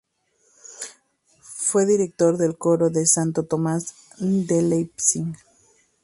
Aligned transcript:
Fue 1.43 1.85
director 1.85 2.35
del 2.37 2.57
Coro 2.57 2.89
de 2.89 3.05
Santo 3.05 3.43
Tomás 3.45 3.93
de 4.17 4.63
Leipzig. 4.63 5.25